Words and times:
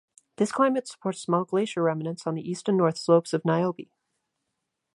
This 0.37 0.51
climate 0.51 0.87
supports 0.87 1.19
small 1.21 1.43
glacier 1.45 1.83
remnants 1.83 2.25
on 2.25 2.33
the 2.33 2.41
east 2.49 2.67
and 2.67 2.75
north 2.75 2.97
slopes 2.97 3.33
of 3.33 3.45
Niobe. 3.45 3.87